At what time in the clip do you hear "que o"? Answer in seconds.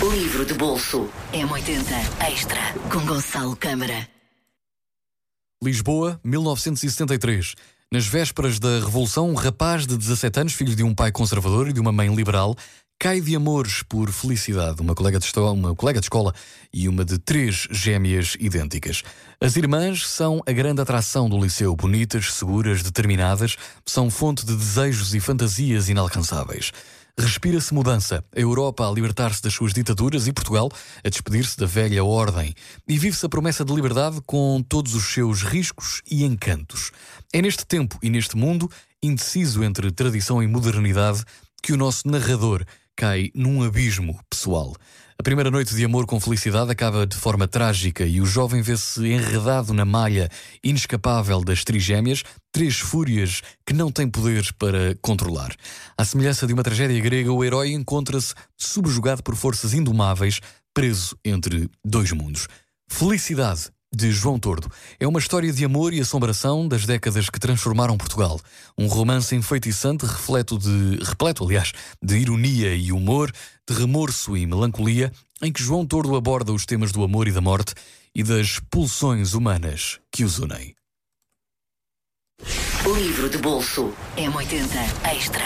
41.60-41.76